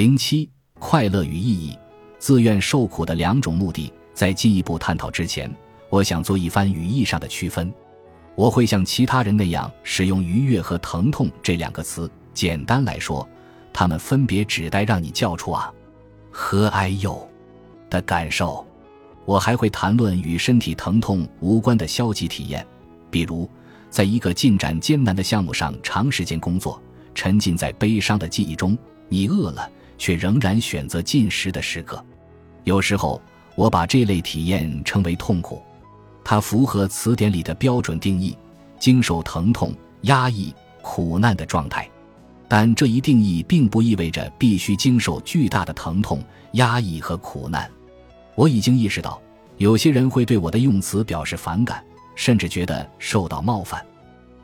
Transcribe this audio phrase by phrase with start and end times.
[0.00, 0.48] 零七，
[0.78, 1.76] 快乐与意义，
[2.18, 3.92] 自愿受苦的两种目的。
[4.14, 5.54] 在进一步探讨之前，
[5.90, 7.70] 我想做一番语义上的区分。
[8.34, 12.10] 我会像其他人那样使用“愉悦”和“疼痛”这两个词。
[12.32, 13.28] 简单来说，
[13.74, 15.70] 它们分别指代让你叫出“啊”
[16.32, 17.28] 和“哎呦”
[17.90, 18.66] 的感受。
[19.26, 22.66] 我还会谈论与身体疼痛无关的消极体验，
[23.10, 23.46] 比如
[23.90, 26.80] 在一个进展艰难的项目上长时间工作，
[27.14, 28.78] 沉浸在悲伤的记忆中，
[29.10, 29.70] 你饿了
[30.00, 32.02] 却仍然选择进食的时刻。
[32.64, 33.20] 有时候，
[33.54, 35.62] 我把这类体验称为痛苦。
[36.24, 38.34] 它符合词典里的标准定义：
[38.78, 41.86] 经受疼痛、压抑、苦难的状态。
[42.48, 46.20] 但这一定义并不意味着必须经受巨大的疼痛、
[46.52, 47.70] 压抑和苦难。
[48.34, 49.20] 我已经意识到，
[49.58, 53.84] 有些人会对我的用词表示反感，甚至觉得受到冒犯。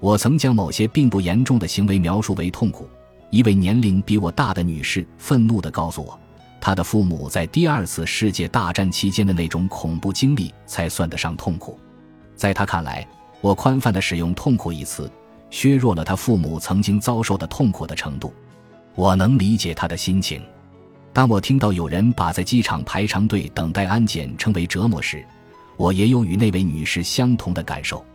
[0.00, 2.88] 我曾将某些并不严重的行为描述为痛苦。
[3.34, 6.16] 一位年龄比我大的女士愤怒地告诉我。
[6.60, 11.76] 她的父母在第二次世界大战期间的那种恐怖经历才算得上痛苦，
[12.36, 13.04] 在她看来，
[13.40, 15.10] 我宽泛的使用“痛苦”一词，
[15.50, 18.32] 削弱了她父母曾经遭受的痛苦的程度。
[18.94, 20.40] 我能理解她的心情。
[21.12, 25.26] 当我听到有人把在机场排长队等待安检称为折磨时，
[25.76, 28.06] 我也有与那位女士相同的感受。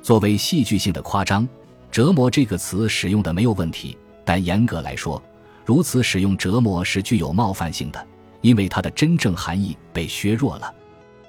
[0.00, 1.48] 作为戏剧性的夸张
[1.90, 3.98] ，“折磨”这个词使用的没有问题，
[4.30, 5.20] 但严格来说。
[5.66, 8.06] 如此使用“折磨”是具有冒犯性的，
[8.42, 10.72] 因为它的真正含义被削弱了。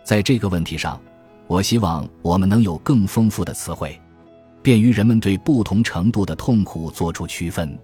[0.04, 1.02] 在这个问题上，
[1.48, 4.00] 我希望我们能有更丰富的词汇，
[4.62, 7.76] 便于人们对不同程度的痛苦做出区分。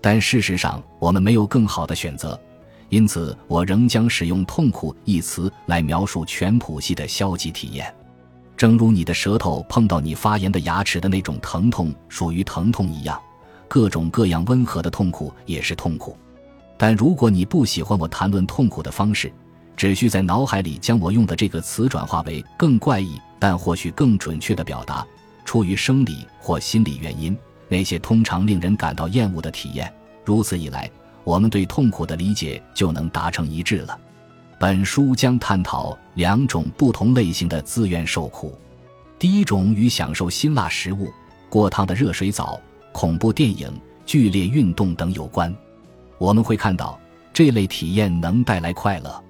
[0.00, 2.40] 但事实上，我们没有更好的选择，
[2.88, 7.92] 因此我仍将使用“痛苦”一词来描述全谱系的消极体验。
[8.56, 13.20] 正如你的舌头碰到你发炎的牙齿的那种疼痛属于疼痛一样。
[13.74, 16.14] 各种各样温和的痛苦也是痛苦，
[16.76, 19.32] 但如果你不喜欢我谈论痛苦的方式，
[19.78, 25.02] 只需在脑海里将我用的这个词转化为更怪异但或许更准确的表达。
[25.46, 27.34] 出于生理或心理原因，
[27.66, 29.90] 那些通常令人感到厌恶的体验，
[30.22, 30.90] 如此一来，
[31.24, 33.98] 我们对痛苦的理解就能达成一致了。
[34.58, 38.54] 本书将探讨两种不同类型的自愿受苦：
[39.18, 41.10] 第一种与享受辛辣食物、
[41.48, 42.60] 过烫的热水澡。
[42.92, 43.72] 恐怖电影、
[44.06, 45.54] 剧烈运动等有关，
[46.18, 46.98] 我们会看到
[47.32, 49.22] 这类体验能带来快乐，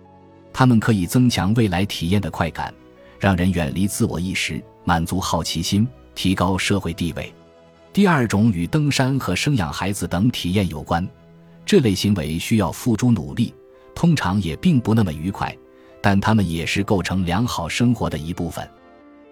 [0.52, 2.74] 它们可以增强未来体验的快感，
[3.18, 7.32] 让人远离自我意识，满足好奇心，提高社会地位。
[7.92, 11.06] 第二种与登山和生养孩子等体验有关，
[11.64, 13.54] 这类行为需要付出努力，
[13.94, 15.56] 通常也并不那么愉快，
[16.00, 18.68] 但它们也是构成良好生活的一部分。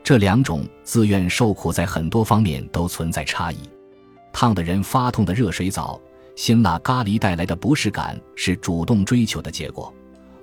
[0.04, 3.58] 这两种自愿受苦在很多方面都存在差异。
[4.32, 6.00] 烫的人发痛的热水澡，
[6.36, 9.92] 辛辣咖喱带来的不适感是主动追求的结果。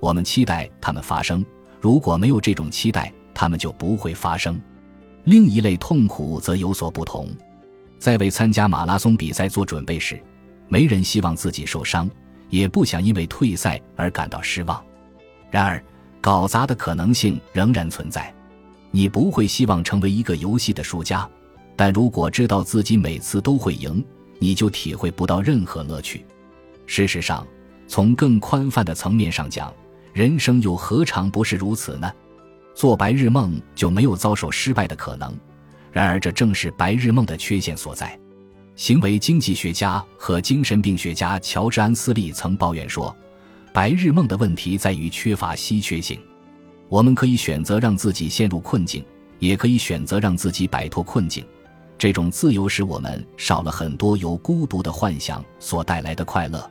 [0.00, 1.44] 我们期待它们发生，
[1.80, 4.60] 如果没有这种期待，它们就不会发生。
[5.24, 7.28] 另一类痛苦则有所不同。
[7.98, 10.22] 在为参加马拉松比赛做准备时，
[10.68, 12.08] 没人希望自己受伤，
[12.48, 14.80] 也不想因为退赛而感到失望。
[15.50, 15.82] 然而，
[16.20, 18.32] 搞砸的可能性仍然存在。
[18.90, 21.28] 你不会希望成为一个游戏的输家。
[21.78, 24.04] 但如果知道自己每次都会赢，
[24.40, 26.26] 你就体会不到任何乐趣。
[26.86, 27.46] 事实上，
[27.86, 29.72] 从更宽泛的层面上讲，
[30.12, 32.12] 人生又何尝不是如此呢？
[32.74, 35.32] 做白日梦就没有遭受失败的可能。
[35.92, 38.18] 然而，这正是白日梦的缺陷所在。
[38.74, 43.16] 行为经济学家和精神病学家乔治·安斯利曾抱怨说
[43.72, 46.18] ：“白日梦的问题在于缺乏稀缺性。
[46.88, 49.04] 我们可以选择让自己陷入困境，
[49.38, 51.46] 也可以选择让自己摆脱困境。”
[51.98, 56.70] 这种自由使我们少了很多由孤独的幻想所带来的快乐。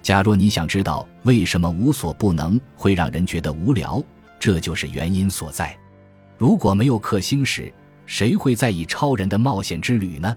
[0.00, 4.02] 假若你想知道为什么无所不能会让人觉得无聊，
[4.38, 5.76] 这就是原因所在。
[6.38, 7.70] 如果没有克星时，
[8.06, 10.34] 谁会在意超人的冒险之旅呢？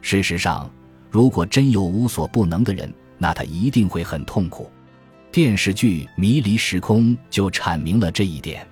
[0.00, 0.70] 事实上，
[1.10, 4.70] 如果真有无所不能的人，那他一定会很痛苦。
[5.32, 8.66] 电视剧《迷离时空》就阐明了这一点。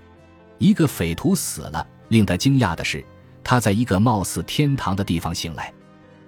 [0.58, 3.05] 一个匪徒死了，令他惊讶的是。
[3.44, 5.72] 他在一个貌似天堂的地方醒来，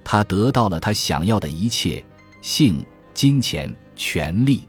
[0.02, 2.04] 他得到了他想要的一切：
[2.40, 4.66] 性、金钱、权利。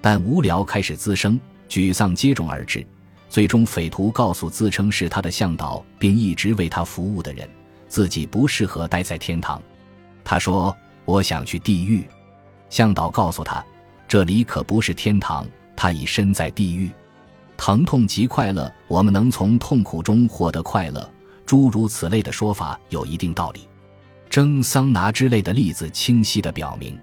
[0.00, 1.38] 但无聊开始滋生，
[1.68, 2.86] 沮丧接踵而至。
[3.28, 7.48] 最终，匪徒告诉自称是他的向导并一直为他服务的人，
[7.88, 9.60] 自己不适合待在天堂。
[10.24, 10.74] 他说
[11.04, 12.06] ：“我想去地狱。”
[12.70, 13.62] 向导告诉他
[14.06, 16.90] ：“这里可不是天堂，他已身在地狱。”
[17.58, 21.10] 疼痛即快乐，我们能从痛苦中获得快乐。
[21.48, 23.66] 诸如此类的说法有一定道理，
[24.28, 26.94] 蒸桑拿之类的例子清晰地表明，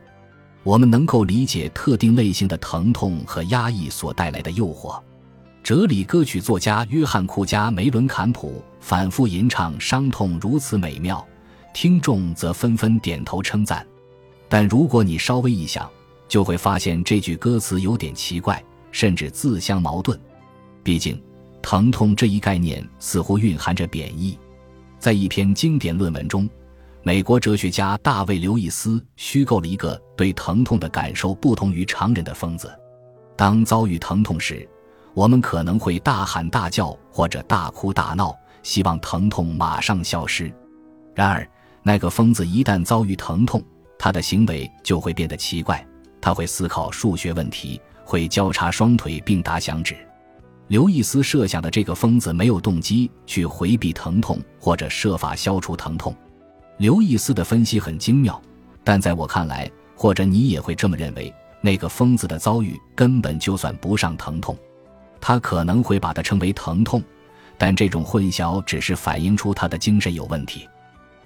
[0.61, 5.01] 我们能够理解特定类型的疼痛和压抑所带来的诱惑。
[5.63, 11.27] 哲理歌曲作家约翰·库加·梅伦坎普反复吟唱：“伤痛如此美妙。”
[11.73, 13.83] 听众则纷纷点头称赞。
[14.47, 15.89] 但如果你稍微一想，
[16.27, 20.19] 就会发现这句歌词有点奇怪，甚至自相矛盾。
[20.83, 21.19] 毕竟，
[21.65, 24.37] 疼痛这一概念似乎蕴含着贬义。
[24.99, 26.47] 在一篇经典论文中，
[27.01, 32.71] 美国哲学家大卫·刘易斯虚构了一个对疼痛的感受不同于常人的疯子。
[33.35, 34.69] 当遭遇疼痛时，
[35.15, 38.31] 我们可能会大喊大叫或者大哭大闹，
[38.61, 40.53] 希望疼痛马上消失。
[41.15, 41.49] 然而，
[41.81, 43.59] 那个疯子一旦遭遇疼痛，
[43.97, 45.83] 他的行为就会变得奇怪。
[46.21, 49.97] 他会思考数学问题，会交叉双腿并打响指。
[50.67, 56.15] 刘易斯设想的这个疯子没有动机去回避疼痛或者设法消除疼痛。
[56.77, 58.41] 刘易斯的分析很精妙，
[58.83, 61.31] 但在我看来，或者你也会这么认为，
[61.61, 64.57] 那个疯子的遭遇根本就算不上疼痛。
[65.21, 67.01] 他可能会把它称为疼痛，
[67.57, 70.67] 但这种混淆只是反映出他的精神有问题。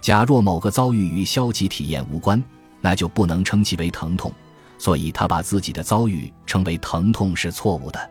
[0.01, 2.44] 假若某个遭遇与消极体验无关，
[2.81, 4.31] 那就不能称其为疼痛。
[4.77, 8.09] 所以他把自己的遭遇称为疼痛是错误的。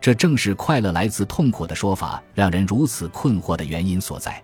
[0.00, 4.42] 这正是快乐来自痛苦的说法让人如此困惑的原因所在。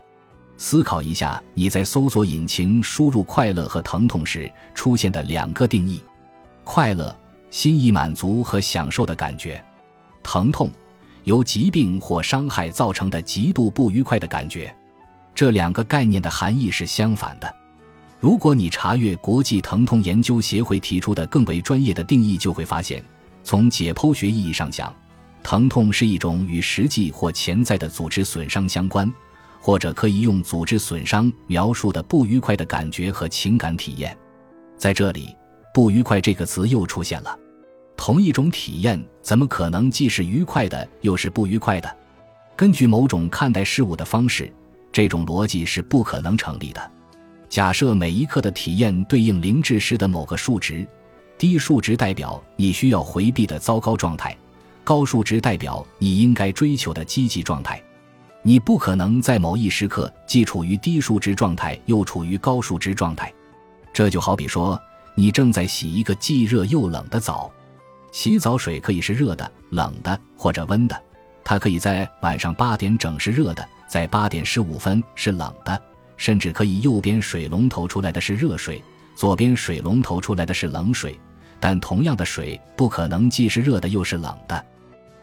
[0.58, 6.02] 思考一下你在搜索引擎输入快乐和疼痛时出现的两个定义：
[6.64, 7.14] 快乐，
[7.50, 9.62] 心意满足和享受的感觉。
[10.22, 10.70] 疼痛，
[11.24, 14.74] 由疾病或伤害造成的极度不愉快的感觉。
[15.34, 17.54] 这两个概念的含义是相反的。
[18.18, 23.04] 如果你查阅国际疼痛研究协会提出的更为专业的定义，就会发现，
[23.44, 24.92] 从解剖学意义上讲，
[25.46, 29.08] 疼痛是一种与实际或潜在的组织损伤相关，
[29.60, 34.18] 或者可以用组织损伤描述的不愉快的感觉和情感体验。
[34.76, 35.36] 在这里
[35.72, 37.38] ，“不愉快”这个词又出现了。
[37.96, 41.96] 同一种体验怎么可能既是愉快的又是不愉快的？
[42.56, 44.52] 根据某种看待事物的方式，
[44.90, 46.90] 这种逻辑是不可能成立的。
[47.48, 50.84] 假设每一刻的体验对应零至十的某个数值，
[51.38, 54.36] 低数值代表你需要回避的糟糕状态，
[54.86, 57.82] 高数值代表你应该追求的积极状态。
[58.40, 63.34] 你不可能在某一时刻既处于低数值状态又处于高数值状态。
[63.92, 64.80] 这就好比说，
[65.16, 67.50] 你正在洗一个既热又冷的澡。
[68.12, 70.96] 洗澡水可以是热的、冷的或者温的，
[71.42, 75.82] 它可以在晚上八点整是热的，在八点十五分是冷的，
[76.16, 78.80] 甚至可以右边水龙头出来的是热水，
[79.16, 81.18] 左边水龙头出来的是冷水。
[81.58, 84.64] 但同样的水不可能既是热的又是冷的，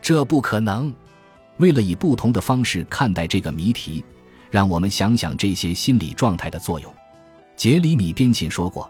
[0.04, 0.94] 这不可能。
[1.58, 4.04] 为了以不同的方式看待这个谜题，
[4.52, 6.94] 让我们想想这些心理状态的作用。
[7.56, 8.88] 杰里米·边沁说过。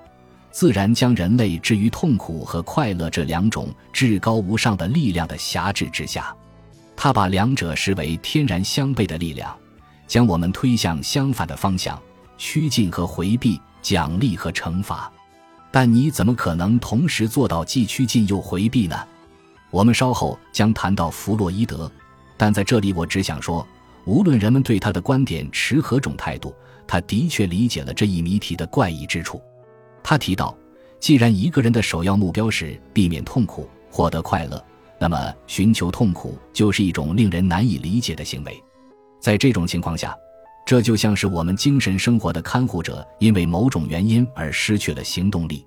[0.52, 6.32] 自然将人类置于痛苦和快乐这两种至高无上的力量的辖制之下，
[6.96, 9.52] 他把两者视为天然相悖的力量，
[10.06, 12.00] 将我们推向相反的方向：
[12.38, 15.12] 趋近和回避，奖励和惩罚。
[15.72, 18.96] 但你怎么可能同时做到既趋近又回避呢？
[19.74, 21.92] 我们稍后将谈到弗洛伊德，
[22.38, 23.68] 但在这里我只想说，
[24.06, 26.54] 无论人们对他的观点持何种态度，
[26.86, 29.42] 他的确理解了这一谜题的怪异之处。
[30.04, 30.56] 他提到，
[31.00, 34.64] 既然一个人的首要目标是避免痛苦、获得快乐，
[35.00, 38.64] 那么寻求痛苦就是一种令人难以理解的行为。
[39.20, 40.16] 在这种情况下，
[40.68, 45.66] 这就像是我们精神生活的看护者因为某种原因而失去了行动力。